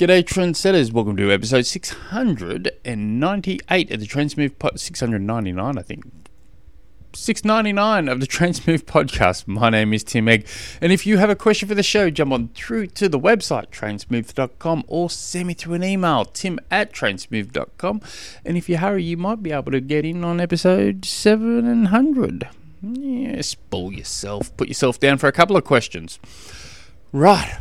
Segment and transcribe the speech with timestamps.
[0.00, 0.90] G'day, trendsetters.
[0.90, 4.80] Welcome to episode 698 of the Trainsmooth Pod.
[4.80, 6.04] 699, I think.
[7.12, 9.46] 699 of the Trainsmooth podcast.
[9.46, 10.46] My name is Tim Egg.
[10.80, 13.66] And if you have a question for the show, jump on through to the website,
[13.66, 18.00] trainsmooth.com, or send me through an email, tim at trainsmooth.com.
[18.46, 22.48] And if you hurry, you might be able to get in on episode 700.
[22.80, 24.56] Yeah, spoil yourself.
[24.56, 26.18] Put yourself down for a couple of questions.
[27.12, 27.58] Right.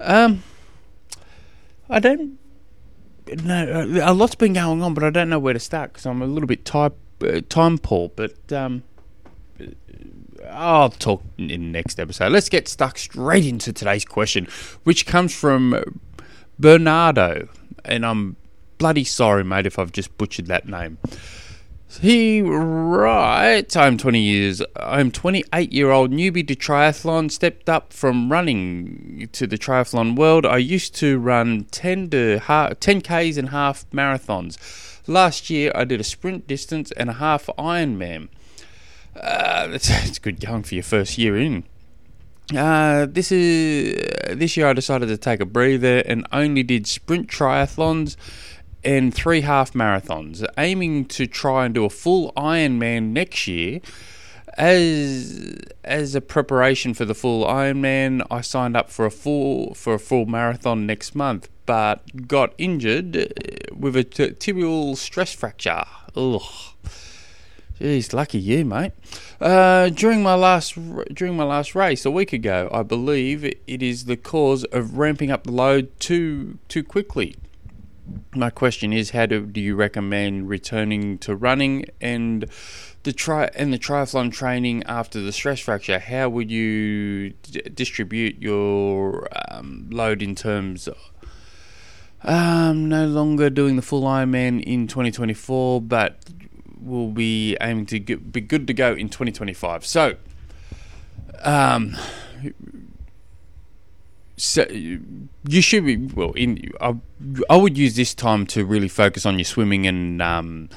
[0.00, 0.42] Um,
[1.90, 2.38] I don't
[3.44, 4.00] know.
[4.02, 6.26] A lot's been going on, but I don't know where to start because I'm a
[6.26, 8.10] little bit type, uh, time poor.
[8.14, 8.82] But um,
[10.50, 12.32] I'll talk in the next episode.
[12.32, 14.46] Let's get stuck straight into today's question,
[14.84, 16.00] which comes from
[16.58, 17.48] Bernardo,
[17.84, 18.36] and I'm
[18.78, 20.98] bloody sorry, mate, if I've just butchered that name.
[21.88, 28.30] He writes, I'm 20 years, I'm 28 year old newbie to triathlon, stepped up from
[28.30, 30.44] running to the triathlon world.
[30.44, 34.58] I used to run 10 to half, 10 Ks and half marathons.
[35.08, 38.28] Last year I did a sprint distance and a half Ironman.
[39.16, 41.64] Uh, that's, that's good going for your first year in.
[42.54, 43.94] Uh, this is
[44.36, 48.16] this year I decided to take a breather and only did sprint triathlons
[48.84, 53.80] and three half marathons, aiming to try and do a full Ironman next year.
[54.56, 59.94] As as a preparation for the full Ironman, I signed up for a full for
[59.94, 63.32] a full marathon next month, but got injured
[63.76, 65.84] with a t- tibial stress fracture.
[66.16, 66.42] Ugh.
[67.78, 68.90] Jeez, lucky you, mate.
[69.40, 70.74] Uh, during my last
[71.14, 75.30] during my last race a week ago, I believe it is the cause of ramping
[75.30, 77.36] up the load too too quickly
[78.34, 82.46] my question is how do, do you recommend returning to running and
[83.02, 85.98] the tri and the triathlon training after the stress fracture?
[85.98, 90.96] How would you d- distribute your um, load in terms of
[92.22, 96.18] um, no longer doing the full Ironman in 2024 but
[96.80, 100.16] will be aiming to get, be good to go in 2025 so
[101.42, 101.96] um,
[104.38, 106.32] so you should be well.
[106.32, 106.96] In I,
[107.50, 110.68] I would use this time to really focus on your swimming and um,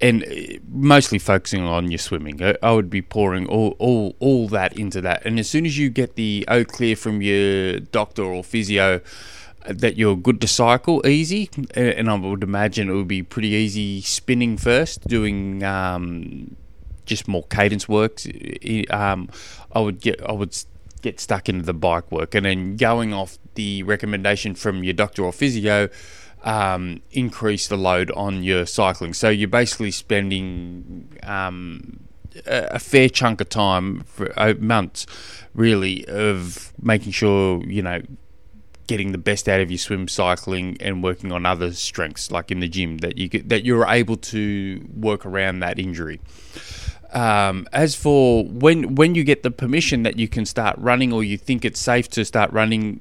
[0.00, 0.24] and
[0.68, 2.42] mostly focusing on your swimming.
[2.42, 5.24] I, I, would be pouring all, all all that into that.
[5.24, 9.00] And as soon as you get the O clear from your doctor or physio
[9.66, 14.00] that you're good to cycle easy, and I would imagine it would be pretty easy
[14.00, 16.56] spinning first, doing um,
[17.04, 18.26] just more cadence works.
[18.90, 19.28] Um,
[19.72, 20.56] I would get I would
[21.02, 25.24] get stuck into the bike work, and then going off the recommendation from your doctor
[25.24, 25.88] or physio,
[26.42, 29.14] um, increase the load on your cycling.
[29.14, 32.00] So you're basically spending um,
[32.46, 35.06] a, fair chunk of time, for uh, months,
[35.54, 38.02] really, of making sure you know
[38.86, 42.60] getting the best out of your swim cycling and working on other strengths like in
[42.60, 46.20] the gym that you that you're able to work around that injury
[47.12, 51.22] um, as for when when you get the permission that you can start running or
[51.22, 53.00] you think it's safe to start running,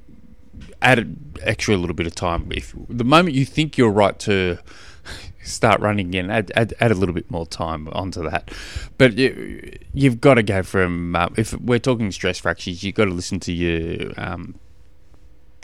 [0.82, 2.52] add an extra little bit of time.
[2.52, 4.60] If the moment you think you're right to
[5.44, 8.52] start running again, add, add, add a little bit more time onto that.
[8.98, 13.06] But you, have got to go from uh, if we're talking stress fractures, you've got
[13.06, 14.56] to listen to your um,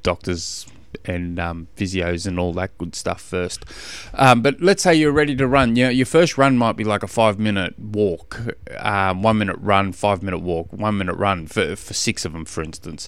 [0.04, 0.68] doctors
[1.08, 3.66] and um, physios and all that good stuff first.
[4.14, 5.76] Um, but let's say you're ready to run.
[5.76, 8.42] You know, your first run might be like a five minute walk,
[8.78, 12.46] um, one minute run, five minute walk, one minute run for, for six of them,
[12.46, 13.08] for instance.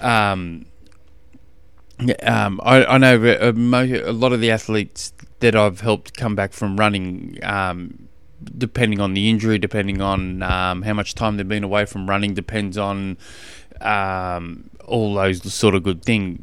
[0.00, 0.66] Um,
[2.22, 6.52] um, I, I, know a, a, lot of the athletes that I've helped come back
[6.52, 8.08] from running um,
[8.56, 12.34] depending on the injury, depending on um, how much time they've been away from running,
[12.34, 13.16] depends on
[13.82, 16.38] um, all those sort of good things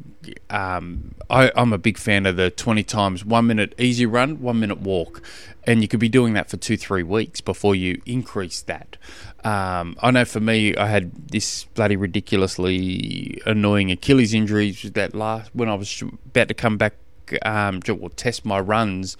[0.49, 4.59] um, I, am a big fan of the 20 times one minute easy run, one
[4.59, 5.21] minute walk.
[5.65, 8.97] And you could be doing that for two, three weeks before you increase that.
[9.43, 15.51] Um, I know for me, I had this bloody ridiculously annoying Achilles injury that last
[15.53, 16.95] when I was about to come back
[17.43, 19.15] um, to test my runs,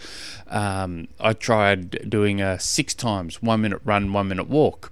[0.47, 4.91] um, I tried doing a six times one minute run, one minute walk,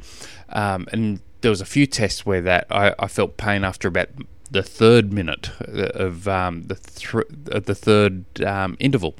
[0.50, 4.10] um, and there was a few tests where that I, I, felt pain after about
[4.50, 9.16] the third minute of um, the th- the third um, interval.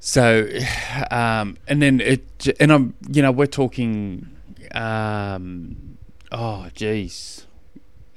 [0.00, 0.48] So,
[1.10, 4.28] um, and then it, and I'm, you know, we're talking,
[4.72, 5.98] um,
[6.30, 7.46] oh, geez,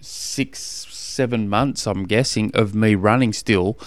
[0.02, 3.78] six, seven months, I'm guessing, of me running still.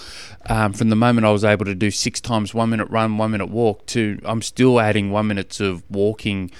[0.48, 3.32] Um, from the moment I was able to do six times one minute run, one
[3.32, 6.50] minute walk, to I'm still adding one minutes of walking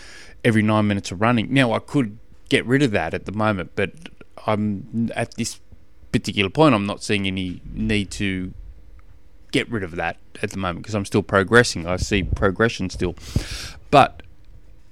[0.44, 1.52] every nine minutes of running.
[1.52, 2.18] Now I could
[2.48, 3.92] get rid of that at the moment, but
[4.46, 5.60] I'm at this
[6.12, 8.52] particular point, I'm not seeing any need to
[9.50, 11.86] get rid of that at the moment because I'm still progressing.
[11.86, 13.14] I see progression still,
[13.90, 14.22] but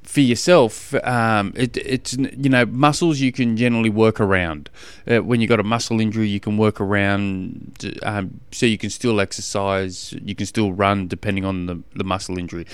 [0.06, 4.70] for yourself, um, it, it's you know muscles you can generally work around.
[5.06, 8.88] Uh, when you've got a muscle injury, you can work around, um, so you can
[8.88, 12.67] still exercise, you can still run depending on the, the muscle injury.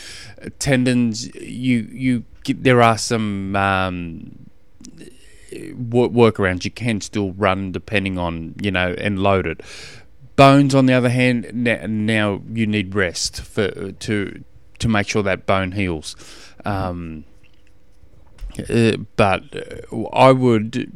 [0.45, 4.49] Uh, tendons, you you there are some um,
[5.51, 6.65] workarounds.
[6.65, 9.63] You can still run depending on you know and load it.
[10.37, 14.45] Bones, on the other hand, now you need rest for to
[14.83, 16.17] to make sure that bone heals.
[16.65, 17.25] Um,
[18.69, 20.93] uh, but uh, I would,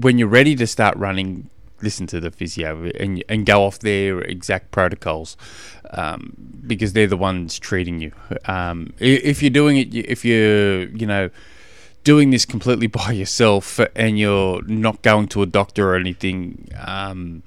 [0.00, 1.50] when you're ready to start running,
[1.82, 5.36] listen to the physio and and go off their exact protocols
[5.90, 6.32] um,
[6.66, 8.12] because they're the ones treating you.
[8.46, 11.30] Um, if you're doing it, if you're you know
[12.04, 16.68] doing this completely by yourself and you're not going to a doctor or anything.
[16.78, 17.42] Um,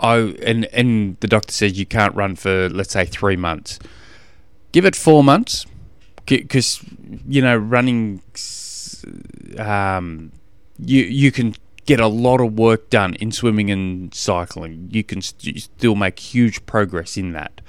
[0.00, 3.78] I and and the doctor says you can't run for let's say three months.
[4.72, 5.66] Give it four months,
[6.26, 6.82] because
[7.26, 8.22] you know running,
[9.58, 10.32] um,
[10.78, 11.54] you you can
[11.86, 14.88] get a lot of work done in swimming and cycling.
[14.90, 17.60] You can st- still make huge progress in that.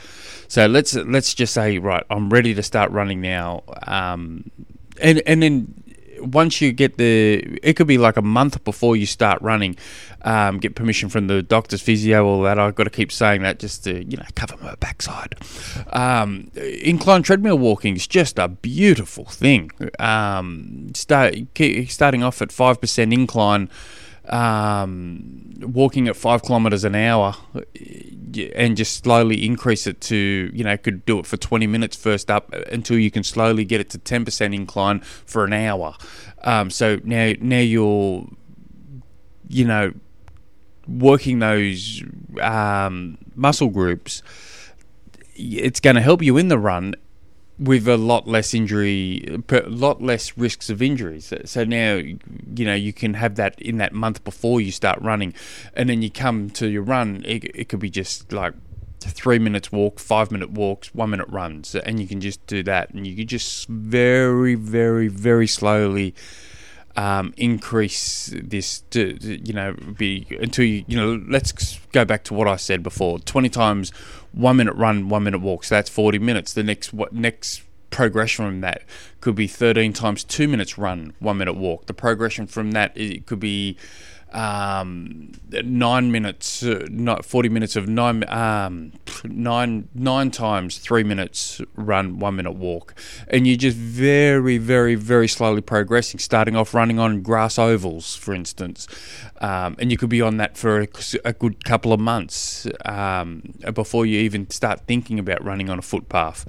[0.47, 3.63] So let's let's just say right, I'm ready to start running now.
[3.83, 4.49] Um,
[5.01, 5.83] and and then
[6.25, 9.77] once you get the, it could be like a month before you start running.
[10.23, 12.57] Um, get permission from the doctor's physio, all that.
[12.57, 15.35] I've got to keep saying that just to you know cover my backside.
[15.93, 19.71] Um, incline treadmill walking is just a beautiful thing.
[19.99, 21.35] Um, start
[21.87, 23.69] starting off at five percent incline
[24.29, 27.35] um, walking at five kilometers an hour
[28.55, 32.29] and just slowly increase it to, you know, could do it for 20 minutes first
[32.29, 35.95] up until you can slowly get it to 10% incline for an hour.
[36.43, 38.27] Um, so now, now you're,
[39.47, 39.93] you know,
[40.87, 42.03] working those
[42.41, 44.21] um, muscle groups.
[45.35, 46.95] It's going to help you in the run
[47.57, 51.33] with a lot less injury, a lot less risks of injuries.
[51.45, 55.33] So now, you know, you can have that in that month before you start running,
[55.73, 57.23] and then you come to your run.
[57.25, 58.53] It, it could be just like
[58.99, 62.89] three minutes walk, five minute walks, one minute runs, and you can just do that,
[62.93, 66.13] and you can just very, very, very slowly.
[66.97, 72.33] Um, increase this to, you know be until you you know let's go back to
[72.33, 73.91] what I said before 20 times
[74.35, 75.63] one minute run, one minute walk.
[75.63, 76.53] So that's 40 minutes.
[76.53, 78.83] The next what next progression from that
[79.21, 81.85] could be 13 times two minutes run, one minute walk.
[81.85, 83.77] The progression from that it could be
[84.35, 85.31] um,
[85.63, 88.91] nine minutes, uh, not forty minutes of nine, um,
[89.23, 92.93] nine, nine times three minutes run, one minute walk,
[93.29, 96.19] and you're just very, very, very slowly progressing.
[96.19, 98.87] Starting off running on grass ovals, for instance,
[99.41, 100.87] um, and you could be on that for a,
[101.23, 103.41] a good couple of months um,
[103.73, 106.45] before you even start thinking about running on a footpath.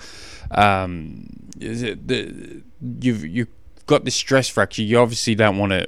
[0.51, 2.63] Um, the,
[3.01, 3.47] you've you
[3.87, 5.87] got this stress fracture, you obviously don't want to,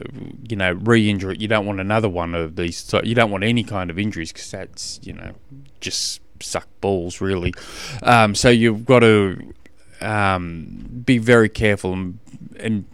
[0.48, 1.40] you know, re-injure it.
[1.40, 2.78] You don't want another one of these.
[2.78, 5.32] So you don't want any kind of injuries because that's, you know,
[5.80, 7.52] just suck balls really.
[8.02, 9.52] Um, so you've got to
[10.00, 12.18] um, be very careful and,
[12.58, 12.84] and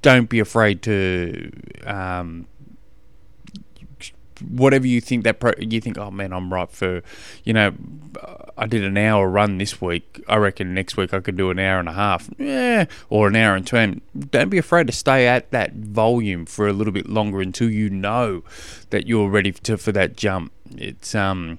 [0.00, 1.50] don't be afraid to
[1.84, 2.46] um,
[4.40, 7.02] whatever you think that pro- you think, oh man, I'm right for,
[7.44, 7.72] you know,
[8.56, 10.22] I did an hour run this week.
[10.28, 13.36] I reckon next week I could do an hour and a half, yeah, or an
[13.36, 14.00] hour and ten.
[14.30, 17.90] Don't be afraid to stay at that volume for a little bit longer until you
[17.90, 18.42] know
[18.90, 20.52] that you're ready to, for that jump.
[20.76, 21.58] It's um,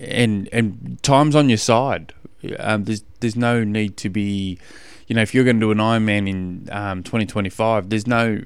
[0.00, 2.12] and and time's on your side.
[2.58, 4.58] Um, there's there's no need to be,
[5.06, 8.42] you know, if you're going to do an Ironman in um, 2025, there's no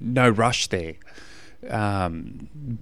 [0.00, 0.94] no rush there
[1.68, 2.78] um,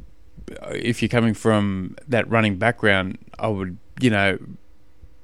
[0.73, 4.39] if you're coming from that running background, I would, you know,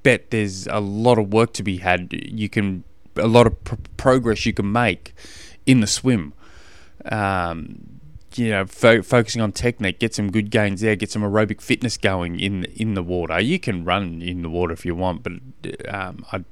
[0.03, 2.13] bet there's a lot of work to be had.
[2.13, 2.85] You can
[3.17, 5.15] a lot of pr- progress you can make
[5.65, 6.33] in the swim.
[7.11, 8.01] Um,
[8.35, 11.97] you know, fo- focusing on technique, get some good gains there, get some aerobic fitness
[11.97, 13.41] going in in the water.
[13.41, 15.33] You can run in the water if you want, but
[15.89, 16.45] um, I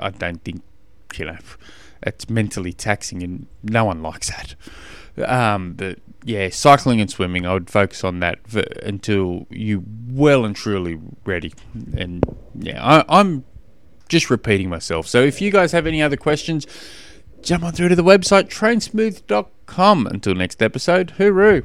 [0.00, 0.62] I don't think
[1.16, 1.38] you know
[2.02, 4.54] it's mentally taxing, and no one likes that.
[5.24, 10.44] Um, but yeah, cycling and swimming, I would focus on that for, until you well
[10.44, 11.52] and truly ready.
[11.96, 13.44] And yeah, I, I'm
[14.08, 15.06] just repeating myself.
[15.06, 16.66] So if you guys have any other questions,
[17.42, 20.06] jump on through to the website trainsmooth.com.
[20.06, 21.64] Until next episode, hooroo.